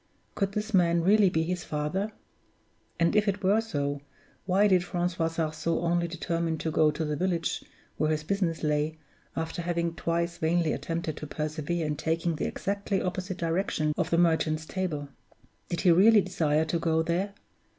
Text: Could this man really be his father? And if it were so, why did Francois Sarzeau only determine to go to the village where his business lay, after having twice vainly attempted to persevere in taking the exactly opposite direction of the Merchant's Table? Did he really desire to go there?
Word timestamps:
Could 0.33 0.53
this 0.53 0.73
man 0.73 1.03
really 1.03 1.29
be 1.29 1.43
his 1.43 1.63
father? 1.63 2.11
And 2.99 3.15
if 3.15 3.27
it 3.27 3.43
were 3.43 3.61
so, 3.61 4.01
why 4.47 4.67
did 4.67 4.83
Francois 4.83 5.27
Sarzeau 5.27 5.79
only 5.81 6.07
determine 6.07 6.57
to 6.57 6.71
go 6.71 6.89
to 6.89 7.05
the 7.05 7.15
village 7.15 7.63
where 7.97 8.09
his 8.09 8.23
business 8.23 8.63
lay, 8.63 8.97
after 9.35 9.61
having 9.61 9.93
twice 9.93 10.39
vainly 10.39 10.73
attempted 10.73 11.17
to 11.17 11.27
persevere 11.27 11.85
in 11.85 11.97
taking 11.97 12.37
the 12.37 12.47
exactly 12.47 12.99
opposite 12.99 13.37
direction 13.37 13.93
of 13.95 14.09
the 14.09 14.17
Merchant's 14.17 14.65
Table? 14.65 15.07
Did 15.69 15.81
he 15.81 15.91
really 15.91 16.21
desire 16.21 16.65
to 16.65 16.79
go 16.79 17.03
there? 17.03 17.35